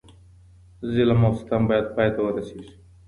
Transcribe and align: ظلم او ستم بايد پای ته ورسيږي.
ظلم 0.93 1.21
او 1.27 1.33
ستم 1.39 1.61
بايد 1.69 1.87
پای 1.95 2.09
ته 2.15 2.19
ورسيږي. 2.23 2.71